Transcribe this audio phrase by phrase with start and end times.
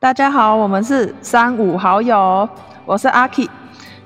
[0.00, 2.48] 大家好，我们是三五好友，
[2.86, 3.46] 我是阿 K。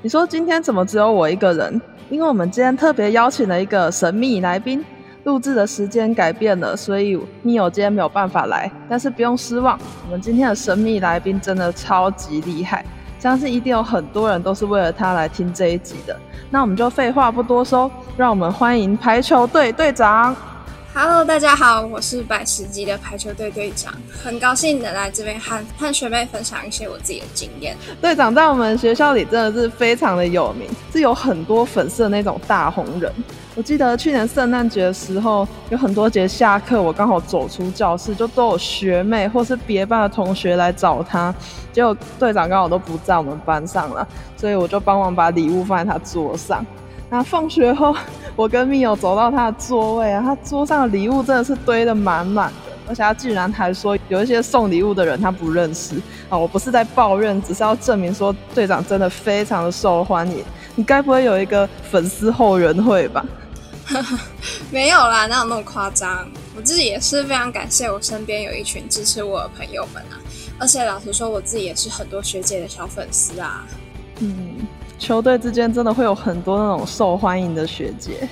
[0.03, 1.81] 你说今天怎么只有我一个人？
[2.11, 4.85] 因为我们今天特别邀请了一个神秘来宾，
[5.23, 8.69] 录制的时间改变了，所以密友今天没有办法来。
[8.89, 12.85] 但是不用失望，我们今天的神秘来宾真的超级厉害，
[13.21, 16.17] 相信一定有很多人都是为了他来听这一集的。
[16.51, 20.35] 那我们就废话不多说，让我们欢迎排球队队长。
[20.97, 23.93] Hello，大家好，我是百十级的排球队队长，
[24.23, 27.77] 很高兴能来这边和和学妹分享一些我自己的经验。
[28.01, 33.13] 队长在我们学校里真的是非常的有名，是有很多粉丝的那种大红人。
[33.57, 41.35] 我记得去年圣诞节的时候，有很多节下课，我刚好走出教室，就都有学妹或是别班的同学来找他，
[41.73, 46.65] 结果队长刚好都不在我们班上了，所以我就帮忙把礼物放在他桌上。
[47.11, 47.95] 那放学后，
[48.37, 55.95] 我跟密友走到他的座位啊，他桌上的礼物真的是堆得满满的，而且他竟然还说有一些送礼物的人他不认识
[56.29, 56.37] 啊！
[56.37, 60.45] 我不是在抱怨，只是要证明说队长真的非常的受欢迎。
[60.75, 63.25] 你该不会有一个粉丝后援会吧？
[64.73, 66.27] 没有啦，哪有那么夸张？
[66.57, 70.19] 我自己也是非常感谢我身边有一群支持我的朋友们啊！
[70.59, 73.65] 而且老实说，我自己也是很多学姐的小粉丝啊。
[74.19, 74.67] 嗯。
[74.99, 78.29] 球队之间真的会有很多那种受欢迎的学姐。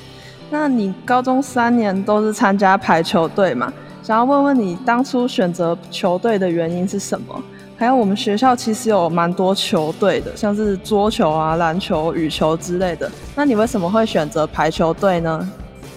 [0.51, 3.73] 那你高中三年都是参加排球队嘛？
[4.03, 7.43] 想要问问你当初选择球队的原因是什么？
[7.77, 13.11] 还有我们学校其实有蛮多球队的，像是桌球啊、篮球、羽球之类的。
[13.35, 15.51] 那你为什么会选择排球队呢？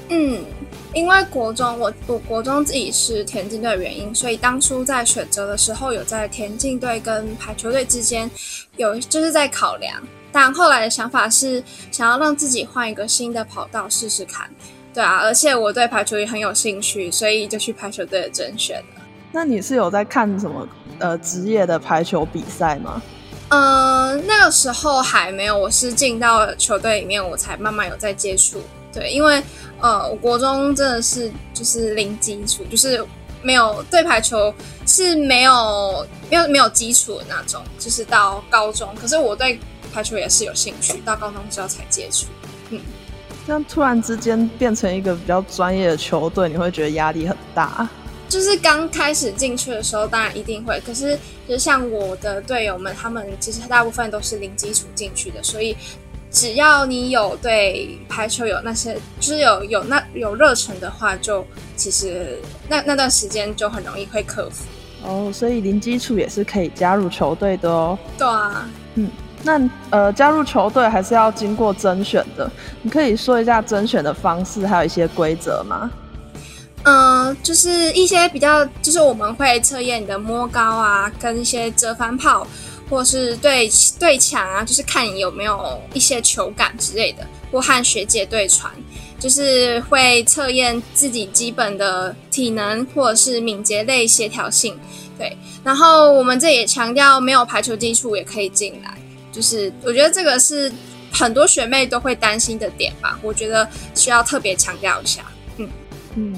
[0.10, 0.40] 嗯，
[0.94, 8.30] 因为国中我我国中自己是田径队的原因，所以当初在选择的时候有在田径队跟排球队之间
[8.78, 10.02] 有就是在考量。
[10.36, 14.50] 但后来的想法是想要让自己换一个新的跑道试试看，
[14.94, 19.02] 对啊，而且我对排球也很有兴趣，所以就去排球队的甄选了。
[19.32, 20.68] 那你是有在看什么
[21.00, 23.02] 呃职业的排球比赛吗？
[23.48, 28.62] 嗯，那个时候还没有，我是进到球队里面，我才慢慢有在接触。
[28.92, 29.42] 对，因为
[29.80, 33.02] 呃，我国中真的是就是零基础，就是
[33.42, 34.54] 没有对排球
[34.86, 39.58] 是没有没有没有基础的那种，就是到高中，可是我对。
[39.96, 42.26] 排球也是有兴趣，到高中之后才接触。
[42.70, 42.82] 嗯，
[43.48, 47.88] 这样突然之间变成一个比较专业的球队，你会觉得压力很大？
[48.28, 50.82] 就是刚开始进去的时候，当然一定会。
[50.86, 51.18] 可是，
[51.48, 55.78] 就像我的队友们，他们其实大部分都是零基础进去的，所以
[56.30, 61.46] 只要你有对排球有那些，就是有有那有热忱的话，就
[61.78, 64.66] 其实那那段时间就很容易会克服。
[65.04, 67.98] 哦，所以零基础也是可以加入球队的哦。
[68.18, 69.10] 对啊，嗯。
[69.46, 69.62] 那
[69.92, 72.52] 呃，加入球队还是要经过甄选的。
[72.82, 75.92] 你可以说一下甄选的方式，还有一些规则吗？
[76.84, 82.46] 嗯，就是一些比较，就是我们会测验你的摸高啊，跟一些折返跑，
[82.90, 83.70] 或是对
[84.00, 88.72] 对抢啊，就是看你有没有一些球感之类的，或和学姐对传，
[89.20, 94.76] 就是会测验自己基本的体能或者是敏捷类协调性。
[95.20, 98.96] 对，然后我们这也强调，没有排球基础也可以进来。
[99.36, 100.72] 就是我觉得这个是
[101.12, 105.24] 很多学妹都会担心的点吧，我觉得需要特别强调一下。
[105.58, 105.70] 嗯
[106.16, 106.36] 嗯，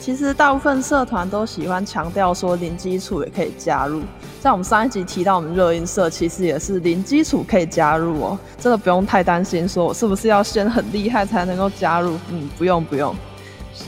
[0.00, 4.00] 其实大部分社团都喜欢强调说零基础也可以加入，
[4.40, 12.16] 像我们上一集提到我们热音社，其实也是零基础可以加入哦，真的不用太担心说我是不是要先很厉害才能够加入。
[12.30, 13.12] 嗯，不用不用，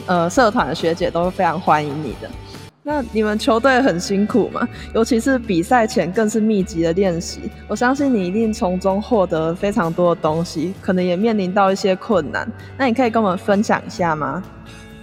[0.07, 2.29] 呃，社团的学姐都是非常欢迎你的。
[2.89, 7.39] 那你们球队很辛苦嘛，尤其是比赛前更是密集的练习。
[7.67, 12.51] 我相信你一定从中获得非常多的东西，可能也面临到一些困难。
[12.79, 14.43] 那你可以跟我们分享一下吗？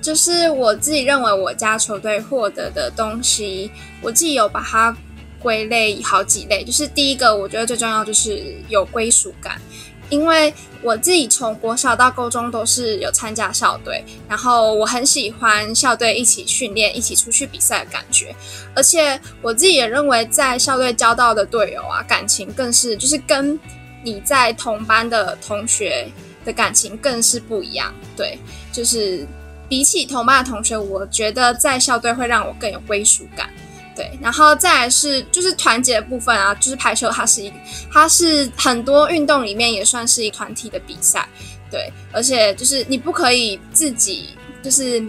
[0.02, 3.70] 就是我自己认为我家球队获得的东西，
[4.02, 4.98] 我自己有把它
[5.38, 6.64] 归类好几类。
[6.64, 9.62] 就是第一个，我觉得最重要就是有归属感。
[10.10, 18.36] 因为我自己从国小到高中都是有参加校队，然后我很喜欢校队一起训练、一起出去比赛的感觉。
[18.76, 23.60] 而且我自己也认为，在校队交到的队友啊，感情更是就是跟
[24.04, 26.08] 你在同班的同学
[26.46, 27.94] 的感情更是不一样。
[28.16, 28.38] 对，
[28.72, 29.28] 就是
[29.68, 33.50] 比起同班的同学，我觉得在校队会让我更有归属感。
[33.96, 37.54] 对，然后再来是就是团结的部分啊，就是排球，它是一，
[37.90, 41.28] 它是很多运动里面也算是一团体的比赛，
[41.72, 44.32] 对，而且就是你不可以自己
[44.62, 45.02] 就是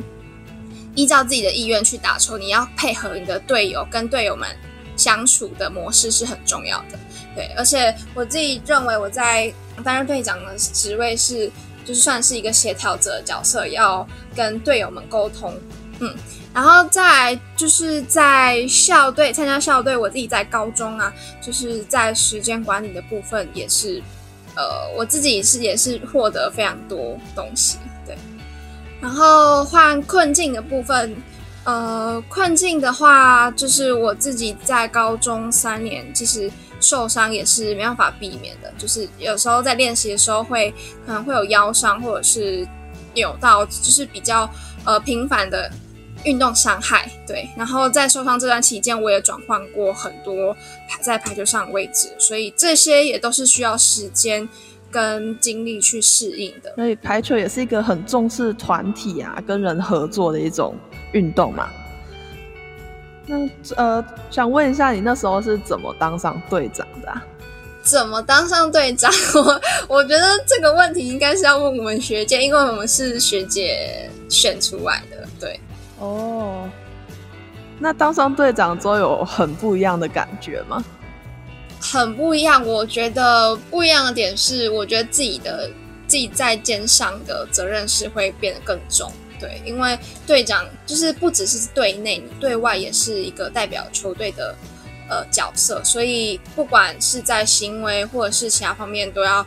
[0.94, 4.48] 依照自己的意愿去打球，你要配合你的队友，跟队友们
[4.96, 6.98] 相处的模式是很重要的，
[7.34, 11.50] 对，而且我自己认为我在担任队长的职位是，
[11.84, 15.52] 就是算是一个协调者的角色，要跟队友们沟通。
[15.98, 16.14] 嗯，
[16.56, 24.02] 然后再就是在校队参加校队，我自己在高中啊，就是在时间管理的部分也是，
[24.54, 24.64] 呃，
[24.96, 27.76] 我自己是也是获得非常多东西，
[28.06, 28.16] 对。
[29.02, 31.14] 然后换困境的部分，
[31.64, 36.50] 呃，困境的话，就是我自己在高中三年，其实
[36.80, 40.74] 受伤也是没办法避免的，就是有时候在练习的时候会
[41.06, 42.66] 可能会有腰伤，或者是
[43.12, 44.48] 扭到，就是比较
[44.86, 45.70] 呃频繁的
[46.26, 47.10] 运动伤害。
[47.26, 50.52] 对，然后在受伤这段期间，我也转换过很多
[50.86, 54.46] 排在排球上的位置，所以这些也都是需要时间。
[54.88, 60.74] 跟精力去适应的，所以排球也是一个很重视团体啊，跟人合作的一种
[61.12, 61.68] 运动嘛。
[63.26, 63.36] 那
[63.76, 67.12] 呃，想问一下，你那时候是怎么当上队长的？
[67.82, 69.12] 怎么当上队长？
[69.34, 75.28] 我我觉得这个问题应该是要问我们学姐，因为我们是学姐选出来的。
[75.38, 75.60] 对，
[75.98, 76.68] 哦，
[77.78, 80.84] 那当上队长之后有很不一样的感觉吗？
[81.80, 85.70] 很不一样，我觉得不一样的点是，我觉得自己的
[86.08, 89.96] 自己在肩上的责任是会变得更重，对，因为
[90.26, 94.56] 队长就是不只是队内，你对外也是一个代表球队的
[95.08, 99.46] 呃角色，所以不管是在行为或者是其他方面，都要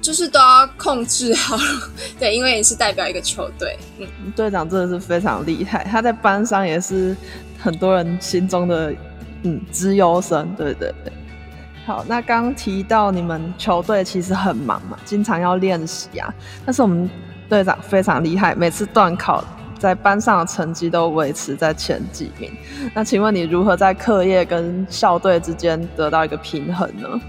[0.00, 1.56] 就是都要控制好，
[2.18, 7.16] 对，因为也是代表一个球队，嗯，队长真的是非常厉害，他在班上也是
[7.58, 8.94] 很多人心中的
[9.42, 11.12] 嗯资优生，对对对。
[11.86, 16.32] 好，那刚提到你们球队其实很忙嘛，经常要练习啊。
[16.64, 17.08] 但是我们
[17.48, 19.42] 队长非常厉害，每次段考
[19.78, 22.52] 在班上的成绩都维持在前几名。
[22.94, 27.20] 那请问你如何在课业跟校队之间得到一个平衡呢？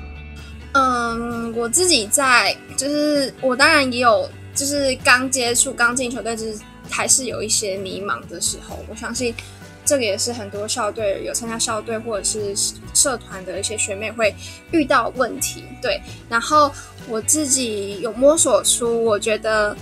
[0.74, 6.60] 嗯，我自己在就是我当然也有，就是刚接触刚进球队，就是
[6.90, 8.80] 还是有一些迷茫的时候。
[8.90, 9.34] 我相信。
[9.84, 12.56] 这个也是很多校队有参加校队或者是
[12.94, 14.34] 社团的一些学妹会
[14.72, 16.00] 遇到问题，对。
[16.30, 16.72] 然后
[17.10, 19.76] 我自己有摸索出，我觉得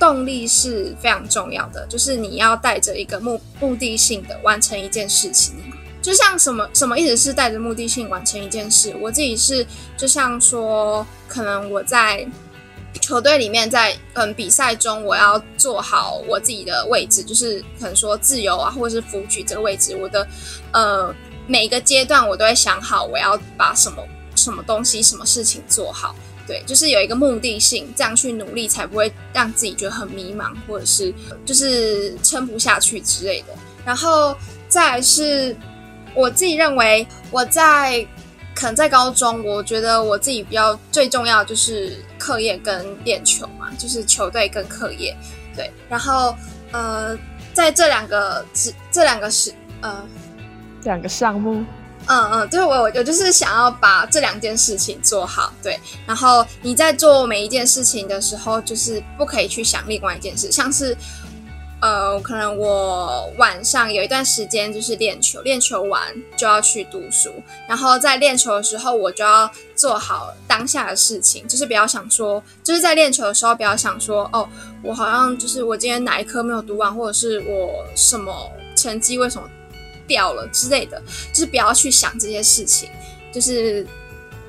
[0.00, 5.54] 动力是非常重要的，就是你要带着一个目目的性的完成一件事情。
[6.04, 9.66] 就像什么什么一直是带着目的性完成一件事，我自己是
[9.96, 12.28] 就像说，可能我在。
[13.00, 19.96] 球队里面，在嗯比赛中，我要做好我自己的位置，就是可能说自由啊，或者是辅举这个位置。
[19.96, 20.26] 我的
[20.72, 21.12] 呃
[21.48, 24.00] 每个阶段，我都会想好我要把什么
[24.36, 26.14] 什么东西、什么事情做好。
[26.46, 31.12] 对，就是有一个目的性，这样去努力，才不会让自己觉得很迷茫，或者是
[31.44, 33.48] 就是撑不下去之类的。
[33.84, 34.36] 然后
[34.68, 35.54] 再是，
[36.14, 38.06] 我自己认为我在。
[38.56, 45.12] 可能在高中，我觉得我自己比较最重要就是课业跟练球嘛，就是球队跟课业，
[45.56, 45.68] 对。
[45.88, 46.32] 然后
[46.70, 47.18] 呃，
[47.52, 50.06] 在这两个这这两个是呃
[50.84, 51.64] 两个项目，
[52.06, 55.76] 嗯嗯，就是我我就是想要把这两件事情做好，对。
[56.06, 60.96] 然后你在做每一件事情的时候，就是不可以去想另外一件事，像是。
[61.84, 66.02] 呃，可能我晚上有一段时间就是练球，练球完
[66.34, 67.30] 就要去读书，
[67.68, 74.48] 然后在练球的时候，我就要做好当下的事情，就是不要想说，就是在练球的时候不要想说，哦，
[74.82, 79.46] 我好像就是我今天哪一科没有读完，或者是我什么成绩为什么
[80.06, 80.98] 掉了之类的，
[81.34, 82.88] 就是不要去想这些事情，
[83.30, 83.86] 就是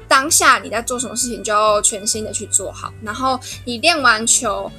[0.07, 4.71] 当下你在做什么事情，就要全心的去做好，然后你练完球。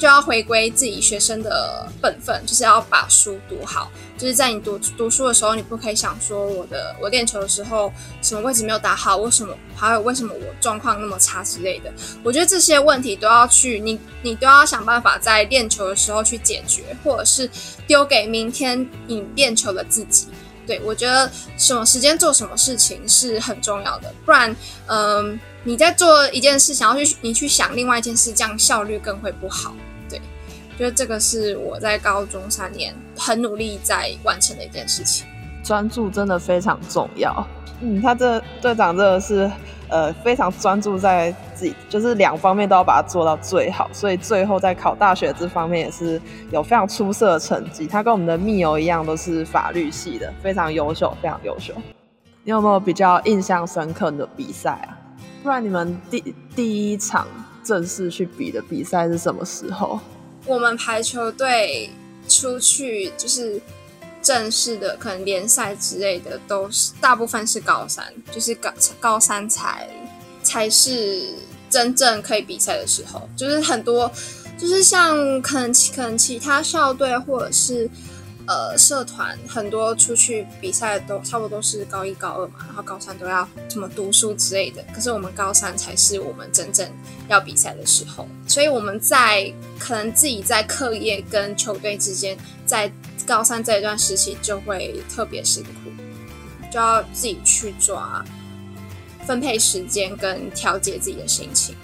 [0.00, 3.92] 就要回归自己学生的本分，就是要把书读好。
[4.16, 7.92] 就是在你读读书的时候，你不可以想说我的我练球的时候
[8.22, 11.92] 什么位置没有打好，为什么还有为什么我状况那么差之类的。
[12.22, 17.50] 我觉得这些问题都要去你你都要想办法在练球的时候去解决，或者是
[17.86, 20.28] 丢给明天你练球的自己。
[20.66, 24.54] 对我觉得什么时间做什么事情是很重要的，不然
[24.86, 29.74] 嗯你在做一件事，想要去你去想另外一件事，这样效率更会不好。
[30.80, 35.26] 觉得这个是我在高中三年很努力在完成的一件事情。
[35.62, 37.46] 专注真的非常重要。
[37.82, 39.50] 嗯，他这队长真的是
[39.90, 46.18] 呃非常专注在自己，就是两方面都要把它做到最好，所以最后在考大学这方面也是
[46.50, 47.86] 有非常出色的成绩。
[47.86, 51.74] 他跟我们的密友一样，都是法律系的，非常优秀，非常优秀。
[52.42, 54.96] 你有没有比较印象深刻的比赛啊？
[55.42, 57.26] 不然你们第第一场
[57.62, 60.00] 正式去比的比赛是什么时候？
[60.46, 61.90] 我们排球队
[62.28, 63.60] 出去就是
[64.22, 69.88] 正式的，可能联赛之类的，都是大部分是高三，就是高高三才
[70.42, 71.34] 才是
[71.68, 73.28] 真正可以比赛的时候。
[73.36, 74.10] 就是很多，
[74.58, 77.88] 就是像可能可能其他校队或者是
[78.50, 84.84] 呃社团很多出去比赛都差不多都是高一高二嘛，然后高三都要什么读书之类的。
[84.92, 86.90] 可是我们高三才是我们真正
[87.28, 92.90] 要比赛的时候，所以我们在可能自己在课业跟球队之间，在
[93.24, 95.70] 高三这一段时期就会特别辛苦，
[96.72, 98.24] 就要自己去抓
[99.24, 101.76] 分配时间跟调节自己的心情。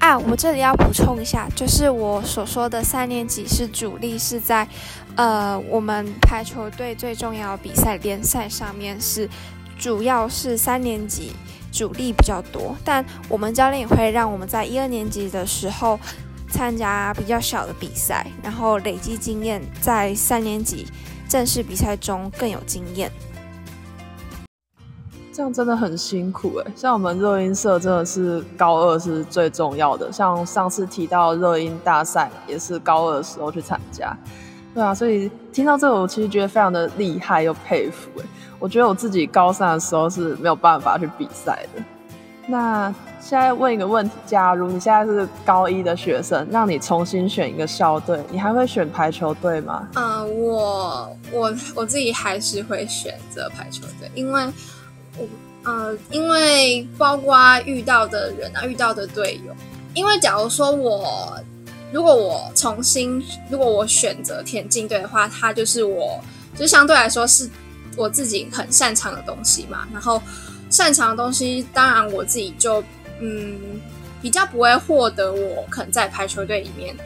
[0.00, 4.66] 啊，我这里要补充一下，就是我所说的三年级是主力是在，
[5.16, 9.28] 呃，我们排球队最重要的比赛联赛上面是，
[9.78, 11.32] 主要是三年级
[11.70, 16.00] 主力比较多，但我们教练也会让我们在一二年级的时候
[16.48, 20.86] 参加比较小的比赛，然后累积经验，在三年级
[21.28, 23.12] 正式比赛中更有经验。
[25.34, 34.14] 这样真的很辛苦哎，像我们热音社真的是高二是最重要的，像上次提到热音大赛也是高二的时候去参加，
[34.74, 38.24] 对啊，所以听到这个我其实觉得非常的厉害又佩服哎，
[38.58, 41.82] 我觉得我自己高三的时候是没有办法去比赛的。
[42.46, 49.88] 那现在问一个问题，假如你现在是高一的学生，让你重新选一个校队，你还会选排球队吗？
[49.94, 54.46] 嗯，我我我自己还是会选择排球队，因为。
[55.18, 55.26] 我
[55.64, 57.36] 呃，因为包括
[57.66, 59.54] 遇到的人啊，遇到的队友，
[59.94, 61.38] 因为假如说我
[61.92, 66.18] 如果我重新，如果我选择田径队的话，它就是我
[66.56, 67.48] 就相对来说是
[67.96, 69.86] 我自己很擅长的东西嘛。
[69.92, 70.20] 然后
[70.70, 72.82] 擅长的东西，当然我自己就
[73.20, 73.60] 嗯
[74.20, 76.96] 比较不会获得我可能在排球队里面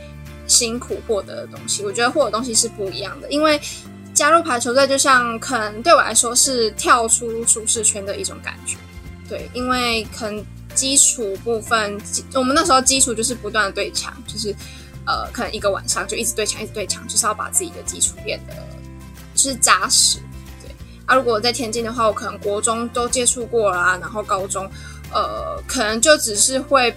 [0.47, 1.85] 辛苦获得的东西。
[1.85, 3.61] 我觉得获得东西是不一样的，因为。
[4.15, 8.79] 加入排球队就像可能对我来说是跳出舒适圈的一种感觉，
[9.29, 10.43] 对，因为可能
[10.77, 11.99] 基础部分，
[12.35, 14.55] 我们那时候基础就是不断的对墙，就是
[15.07, 18.55] 呃，可能一个晚上就一直对墙，一直对墙，就是要把自己的基础练的，
[19.35, 20.19] 就是扎实。
[20.63, 20.71] 对，
[21.07, 24.71] 啊，如果在田径的话，我可能国中都接触过啦，然后高中，
[25.11, 26.95] 呃，可能就只是会，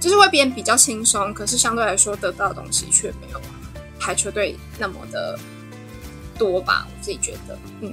[0.00, 3.40] 就是会变比较轻松，可是相对来说得到的东西却没有
[4.00, 5.38] 排球队那么的。
[6.38, 7.92] 多吧，我自己觉得，嗯，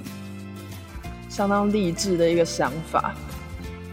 [1.27, 3.15] 相当励志的一个想法。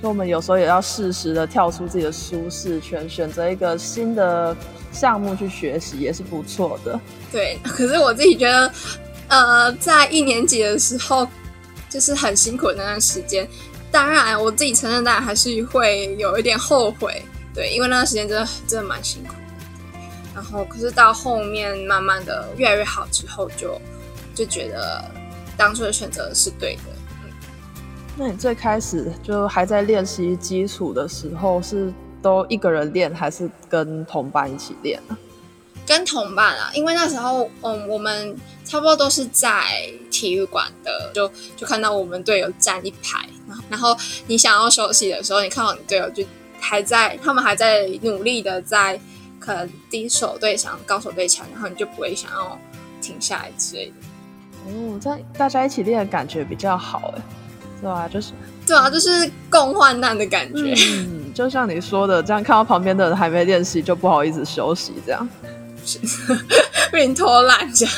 [0.02, 4.56] 就我们有时候也要适时的跳出自己的舒适圈，选择一个新的
[4.90, 7.00] 项目去学习，也是不错的。
[7.30, 8.72] 对，可是我自己觉得，
[9.28, 11.26] 呃，在一年级的时候，
[11.88, 13.48] 就是很辛苦的那段时间。
[13.92, 17.22] 当然，我自己承认，当然还是会有一点后悔。
[17.54, 19.34] 对，因为那段时间真的真的蛮辛苦。
[20.34, 23.80] 然后，可是到后面慢慢的越来越好之后，就。
[24.34, 25.04] 就觉得
[25.58, 26.82] 当初的选择是对的。
[28.16, 35.16] 那你最开始就还在练习基础的时候，是都一个人练，还是跟同伴一起练呢？
[35.84, 39.64] 跟同伴啊，因为那时候，嗯，我们差不多都是在
[40.10, 43.96] 体育馆的，就就看到我们队友站一排，然后然后
[44.28, 46.24] 你想要休息的时候，你看到你队友就
[46.60, 49.00] 还在，他们还在努力的在
[49.40, 52.56] 可能低手对墙、高手对墙，然后你就不会想要
[53.00, 53.94] 停下来之类的。
[54.66, 57.22] 哦，这样大家一起练的感觉比较好哎，
[57.82, 58.08] 是吧？
[58.08, 58.32] 就是
[58.64, 60.72] 对啊，就是共患难的感觉。
[60.96, 65.28] 嗯，就像你说的，这样看到旁边的人还没练习，就不好意思休息，这样
[66.92, 67.94] 被你拖烂这样。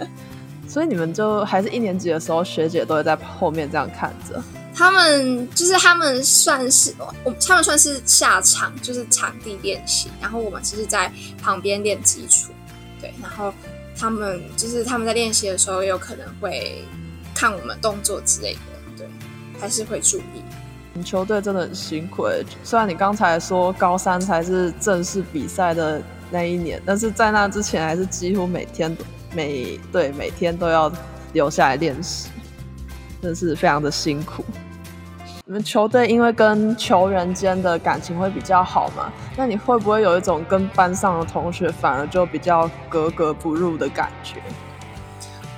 [0.68, 4.40] 所以你们就还是一年级的时候，学姐都会在后面这样看着。
[4.74, 11.10] 他们就是他们算是我，他们算是下场，就是场地练习，然后我们只是在
[11.42, 12.52] 旁边练基础。
[13.00, 13.52] 对，然后。
[14.00, 16.84] 他们就是他们在练习的时候，有可能会
[17.34, 18.77] 看我们动作之类的，对，
[19.60, 20.42] 还是会注意。
[20.94, 22.26] 你球队真的很辛苦，
[22.64, 28.96] 虽然你刚才说高三才是正式比赛的那一年，但是在那之前还是几乎每天
[29.32, 30.90] 每对每天都要
[31.32, 32.30] 留下来练习，
[33.22, 34.44] 真是非常的辛苦。
[35.46, 39.12] 你们球队因为跟球员间的感情会比较好嘛？
[39.36, 44.42] 那你会不会有一种跟班上的同学反而就比较格格不入的感觉？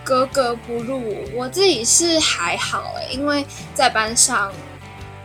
[0.04, 1.02] 格格不入，
[1.34, 4.52] 我自己是还好哎，因为在班上，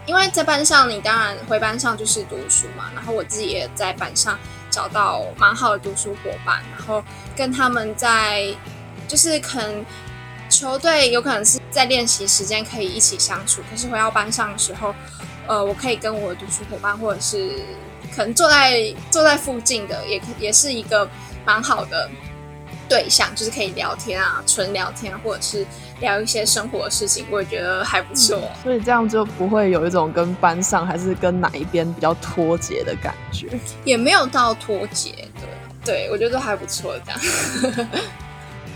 [0.06, 4.38] 因为在班上你当然回班上就是读书嘛，然后我自己也在班上
[4.70, 7.04] 找到蛮好的读书伙伴，然后
[7.36, 8.48] 跟他们在
[9.08, 9.86] 就是可能。
[10.48, 14.94] 球队有可能是在练习时间可以一起相处，可是回到班上的时候，
[15.48, 17.60] 呃，我可以跟我的读书伙伴，或者是
[18.16, 21.10] 可能坐在坐在附近的，也也是一个
[21.44, 22.08] 蛮好的
[22.88, 25.66] 对象，就是可以聊天啊，纯聊天，或者是
[26.00, 28.40] 聊一些生活的事情，我也觉得还不错。
[28.64, 33.48] 所以这样就不会有一种跟班上还是跟哪一边比较脱节的感觉，
[33.84, 35.28] 也没有到脱节，
[35.84, 37.20] 对，对我觉得都还不错，这样。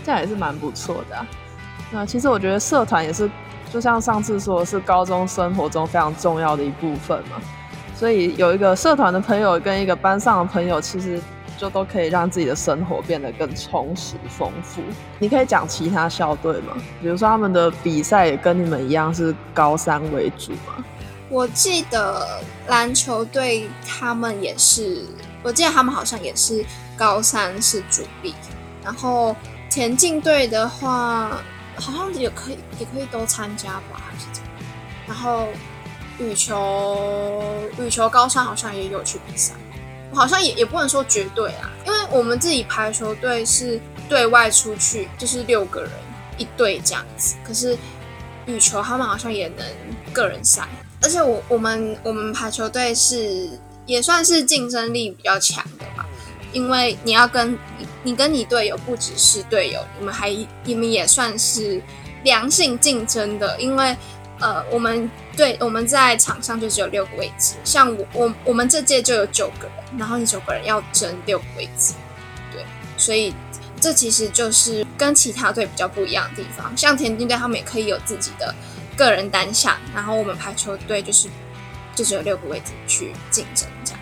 [0.04, 1.26] 这样也是蛮不错的。
[1.90, 3.30] 那其实我觉得社团也是，
[3.70, 7.40] 就像上次说的是高中生活中非常重要的一部分嘛。
[7.94, 11.20] 所以有一个社团的朋友跟一个班上的朋友，其实
[11.60, 14.80] 就都可以让自己的生活变得更充实丰富。
[15.18, 16.74] 你可以讲其他校队吗？
[17.02, 20.82] 比如说他们的比赛也跟你们一样是高三为主吗？
[21.28, 25.04] 我记得篮球队他们也是，
[25.42, 26.64] 我记得他们好像也是
[26.96, 28.34] 高三是主力，
[28.82, 29.36] 然后
[29.68, 31.36] 田径队的话。
[31.76, 34.52] 好像也可以，也可以都参加吧，还是怎样？
[35.06, 35.46] 然后
[36.18, 37.42] 羽球，
[37.78, 39.54] 羽球高三好像也有去比赛，
[40.12, 45.90] 好像也也不能说绝对啊，因为我们自己排球队是对外出去，就是六个人
[46.36, 47.36] 一队这样子。
[47.44, 47.76] 可是
[48.46, 49.66] 羽球他们好像也能
[50.12, 50.66] 个人赛，
[51.02, 53.50] 而且我我们我们排球队是
[53.86, 56.06] 也算是竞争力比较强的吧。
[56.52, 61.80] 因为你要跟你你跟你队友不只是队友，你们还你们也算是
[62.24, 63.56] 良性竞争的。
[63.60, 63.96] 因为
[64.40, 71.94] 呃，我们对我们在场上就只有六个位置，像我我我们这届就有九个人，然后你九个人要争六个位置，
[72.50, 72.64] 对，
[72.96, 73.34] 所以
[73.80, 76.74] 这其实就是跟其他队比较不一样的地方。
[76.76, 78.54] 像田径队他们也可以有自己的
[78.96, 81.28] 个人单项，然后我们排球队就是
[81.94, 84.00] 就只有六个位置去竞争这样。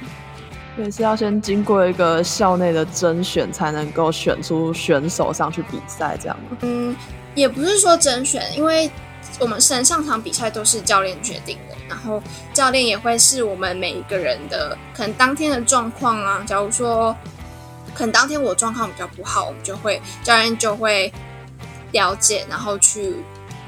[0.78, 6.56] 也是要先经过一个校内的甄选，才能够选出选手上去比赛，这样吗？
[6.60, 6.94] 嗯，
[7.34, 8.88] 也不是说甄选，因为
[9.40, 16.44] 我们上上场比赛都是教练决定的，然后教练也会是我们每一个人的可能当天的状况啊。
[16.46, 17.16] 假如说
[17.94, 21.12] 可能当天我状况比较不好，我们就会教练就会
[21.92, 23.16] 了解，然后去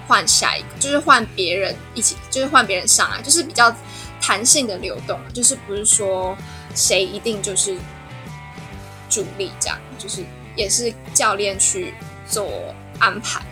[0.06, 3.74] 换下一个，就是换别人一起，就是换别人上来，就是比较
[4.20, 6.36] 弹性的流动，就是不是说。
[6.72, 7.76] 谁一定就是
[9.08, 9.50] 主力？
[9.58, 10.24] 这样就是
[10.54, 11.92] 也是教练去
[12.28, 12.48] 做
[13.00, 13.42] 安排。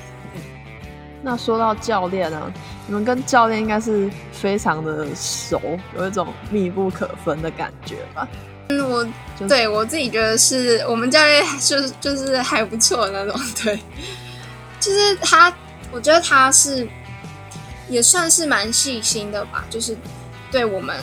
[1.23, 2.53] 那说到教练呢，
[2.87, 5.61] 你们跟教练应该是非常的熟，
[5.97, 8.29] 有一种密不可分的感觉吧？
[8.69, 9.07] 嗯，我
[9.49, 13.79] 对我自己觉得是我们教练就是就是还不错那种， 对，
[14.81, 15.53] 就是他，
[15.91, 16.87] 我觉得他是
[17.89, 19.97] 也算是蛮细心的吧，就是
[20.51, 20.97] 对我们。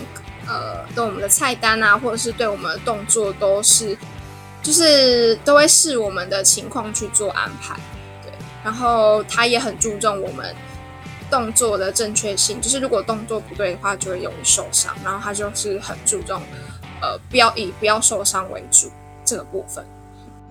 [0.48, 3.98] 呃，对我们的菜单啊，或者是对我们的动作，都是
[4.62, 7.76] 就是都会视我们的情况去做安排。
[8.66, 10.56] 对，然后他也很注重我们
[11.30, 14.94] 动作的正确性，就是如果动作不对的话，就会容易受伤。
[15.04, 16.42] 然后他就是很注重，
[17.02, 18.92] 呃，不要以不要受伤为主
[19.24, 19.86] 这个部分。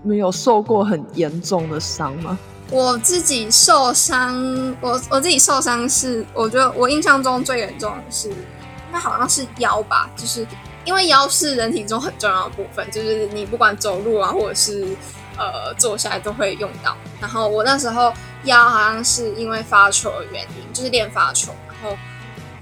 [0.02, 2.38] 没有受过很严重的伤吗？
[2.70, 8.30] 我自己受伤，我我自己受伤是，我觉得我印象中最严重的是。
[8.92, 10.46] 那好像是腰吧，就是
[10.84, 14.86] 因为腰是人体中很重要的部分，就是你不管走路啊，或者是
[15.36, 16.96] 呃坐下来都会用到。
[17.20, 18.12] 然后我那时候
[18.44, 21.96] 腰好像是因为发球的原因，就是练发球，然后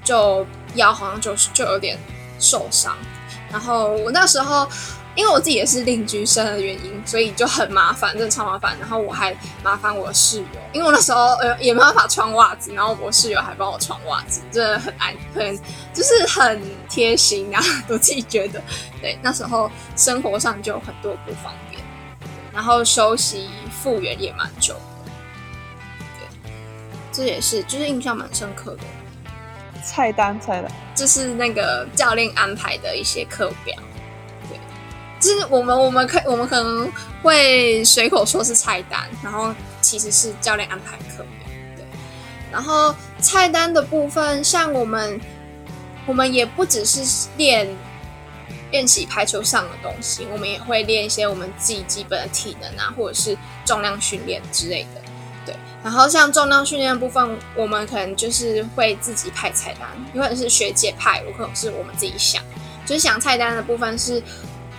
[0.04, 1.98] 就腰好像就是就有点
[2.38, 2.96] 受伤。
[3.50, 4.68] 然后我那时候。
[5.14, 8.74] 因为我自己也是另居生的原因，所以就很麻烦，真的超麻烦。
[8.80, 15.54] 然后我还麻烦我室友，因为我那时候呃也没办法穿袜子，然后我室友还帮我穿袜子，真的很安很
[15.92, 18.62] 就是很贴心啊，我自己觉得。
[19.02, 21.71] 对，那时候生活上就有很多不方便，
[22.52, 25.10] 然后休息复原也蛮久的。
[26.18, 26.50] 对，
[27.12, 28.82] 这也是就是印象蛮深刻的。
[29.84, 33.76] 菜单菜单，就是那个教练安排的一些课表。
[34.48, 34.56] 对
[35.18, 41.48] 就是我们，我们可我们可能会随口说是菜单，然后其实是教练安排课表。
[41.76, 41.84] 对，
[42.52, 45.20] 然后菜单的部分，像我们，
[46.06, 47.66] 我们也不只是练
[48.72, 55.00] 练习排球上的东西，我们也会练一些我们自己基本的体能啊，或者是重量训练之类的。
[55.46, 55.54] 对，
[55.84, 62.42] 然后像重量训练的部分，我们可能就是会自己派菜单，有可能是学姐派，有可能是我们自己想，
[62.84, 64.20] 就是想菜单的部分是。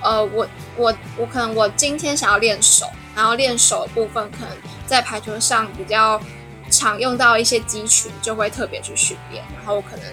[0.06, 4.50] 呃，我我我可能我今天想要练手，然后练手的部分可能
[4.86, 6.22] 在排球上比较
[6.70, 9.42] 常用到一些肌群，就会特别去训练。
[9.56, 10.06] 然后可能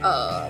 [0.00, 0.48] 呃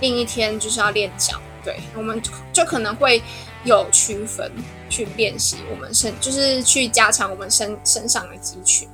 [0.00, 2.20] 另一天就是要练脚，对，我们
[2.52, 3.22] 就可能会
[3.64, 4.50] 有区分
[4.88, 8.88] 去练习我们身，就是去加强我们身身上的肌群。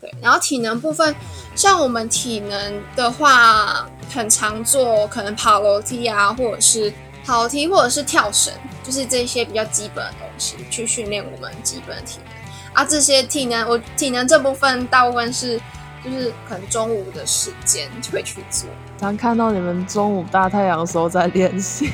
[0.00, 1.14] 对，然后体能部分，
[1.54, 6.92] 像我们体能的话，很常做可能跑楼梯啊，或者是。
[7.24, 12.84] 跑梯或者是跳绳，就是这些比较基本的东西，去训练我们基本的体能啊。
[12.84, 15.60] 这些体能，我体能这部分大部分是，
[16.04, 18.68] 就是可能中午的时间就会去做。
[18.98, 21.92] 常看到你们中午大太阳的时候在练习，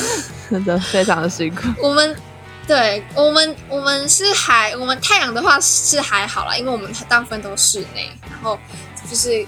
[0.50, 1.62] 真的非常的辛苦。
[1.82, 2.16] 我们
[2.66, 8.58] 对我们，我们是还我们太阳的话是还好啦，因为我们大部分都室内，然后
[9.10, 9.46] 就是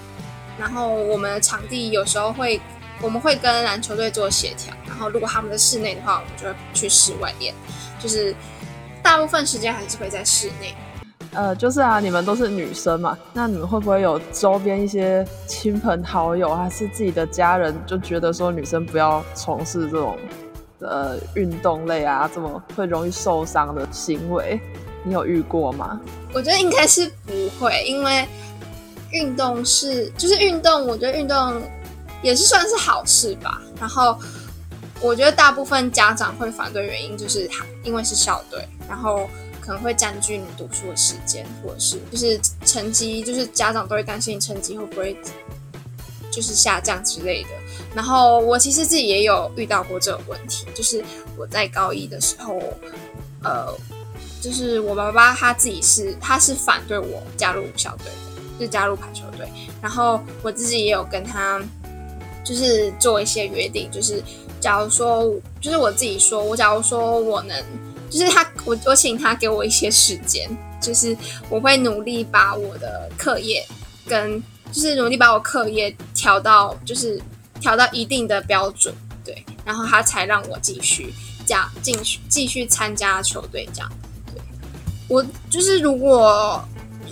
[0.58, 2.60] 然后我们的场地有时候会
[3.00, 7.54] 我们会跟篮球队做协调，然后如果他们的室内的话，我们就会去室外练，
[7.98, 8.34] 就是
[9.02, 10.74] 大部分时间还是会在室内。
[11.32, 20.18] 呃，就是啊，你们都是女生嘛，那你们会不会有周边一些亲朋好友，还是自己的家人，就觉得说女生不要从事这种
[20.80, 24.60] 呃运动类啊，这么会容易受伤的行为？
[25.04, 26.00] 你有遇过吗？
[26.32, 28.26] 我觉得应该是不会，因为
[29.12, 31.62] 运动是就是运动，我觉得运动
[32.22, 33.62] 也是算是好事吧。
[33.78, 34.18] 然后
[35.00, 37.48] 我觉得大部分家长会反对原因就是
[37.84, 39.30] 因为是校队，然后。
[39.70, 45.16] 可能会占据你读书的时间，或者是就是成绩，就是家长都会担心你成绩会不会
[46.28, 47.50] 就是下降之类的。
[47.94, 51.04] 然后我其实自己也有遇到过这个问题，就是
[51.37, 52.59] 我在高一的时候，
[53.44, 53.72] 呃，
[54.42, 59.48] 就是我爸爸他自己是他是反对我加入校队的，就是加入排球队。
[59.80, 61.62] 然后我自己也有跟他
[62.42, 64.20] 就是做一些约定，就是
[64.61, 67.56] 假如说，就是我自己说我假如说我能。
[68.11, 71.16] 就是他，我我请他给我一些时间，就是
[71.49, 73.64] 我会努力把我的课业
[74.07, 74.42] 跟，
[74.73, 77.23] 就是努力把我课业调到，就是
[77.61, 78.92] 调到一定的标准，
[79.25, 81.14] 对，然后他才让我继续
[81.46, 83.90] 加进去继续参加球队这样。
[84.35, 84.42] 对，
[85.09, 86.62] 我就是如果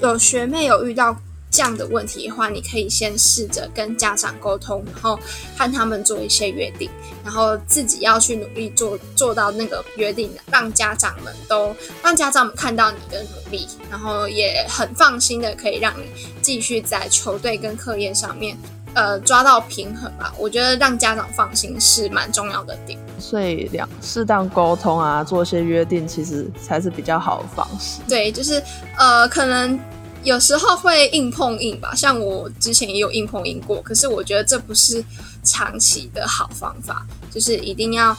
[0.02, 1.16] 有学妹有遇到。
[1.50, 5.18] 这样的问题的话，你可以先试着跟家长沟通，然后
[5.56, 6.90] 和他们做一些约定，
[7.24, 16.04] 然后自己要去努力做做到那个约定，让家长们都让家长们看到你的努力，然后也很放心的可以让你
[16.42, 18.56] 继续在球队跟课业上面，
[18.94, 20.32] 呃，抓到平衡吧。
[20.38, 22.98] 我觉得让家长放心是蛮重要的点。
[23.18, 28.00] 所以两适当沟通啊，做一些约定，其实才是比较好的方式。
[28.06, 28.62] 对，就是
[28.98, 29.78] 呃，可能。
[30.24, 35.02] 有时候会硬碰硬吧，像我之前也有硬碰硬过，可是我觉得这不是
[35.42, 38.16] 长期的好方法，就是一定要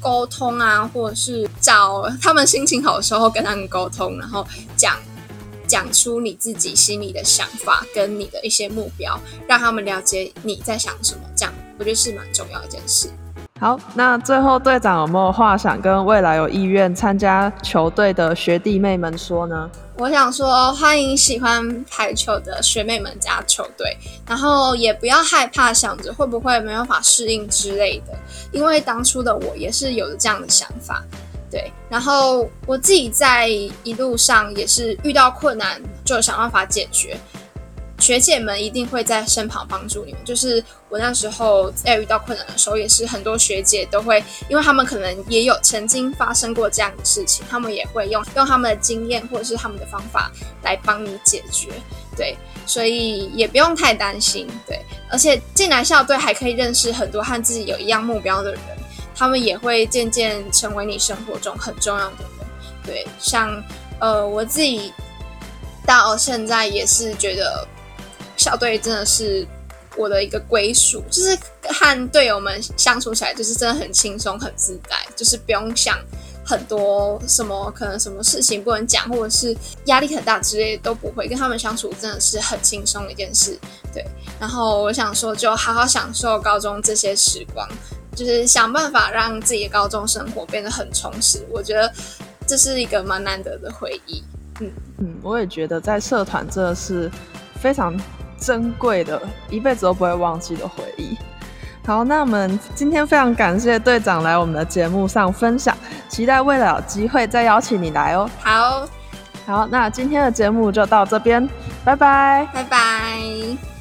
[0.00, 4.96] 沟通啊，或者是找他们心情好的时候跟他们沟通，然后讲
[5.66, 13.08] 讲出你自己心里的想法跟你的一些目标，让他们了解你在想什么，这样我觉得是蛮重要一件事。
[13.60, 19.68] 好，那最后队长有没有话想跟未来有意愿参加球队的学弟妹们说呢？
[19.96, 23.96] 我想说，欢迎喜欢排球的学妹们加球队，
[24.28, 28.16] 然后也不要害怕想着会不会没办法适应之类的，
[28.52, 31.02] 因为当初的我也是有这样的想法，
[31.50, 31.72] 对。
[31.90, 37.18] 然后我自己在一路上也是遇到困难就想办法解决。
[37.98, 40.24] 学姐们一定会在身旁帮助你们。
[40.24, 50.30] 就是我那时候在遇到困难的时候，也是很多学姐都会，因为他们可能也有曾经发生过这样的事情，他们也会用用他们的经验或者是他们的方法
[50.62, 51.70] 来帮你解决。
[52.16, 54.48] 对，所以也不用太担心。
[54.66, 54.80] 对，
[55.10, 58.60] 而且进来校队还可以认识很多和自己有一样目标的人，
[59.14, 62.46] 他们也会渐渐成为你生活中很重要的人。
[62.84, 63.62] 对，像
[63.98, 64.92] 呃我自己
[65.84, 67.66] 到现在也是觉得。
[68.38, 69.46] 校队真的是
[69.96, 75.98] 我的一个归属，就是和队友们相处起来，就是真的很轻松、很自在，就是不用想
[76.46, 79.54] 很多什么可能什么事情不能讲，或者是
[79.86, 81.26] 压力很大之类都不会。
[81.26, 83.58] 跟他们相处真的是很轻松的一件事。
[83.92, 84.04] 对，
[84.38, 87.68] 然后我想说，就好好享受高中这些时光，
[88.14, 91.44] 就是想办法让自己的高中生活变得很充实。
[91.50, 91.92] 我觉得
[92.46, 94.22] 这是一个蛮难得的回忆。
[94.60, 97.10] 嗯嗯，我也觉得在社团真的是
[97.60, 97.98] 非常。
[98.38, 99.20] 珍贵的，
[99.50, 101.16] 一辈子都不会忘记的回忆。
[101.86, 105.74] 好，那我们今天非常感谢队长来我们的节目上分享，
[106.08, 108.28] 期待未来有机会再邀请你来哦。
[108.40, 108.86] 好，
[109.46, 111.48] 好，那今天的节目就到这边，
[111.84, 113.77] 拜拜，拜拜。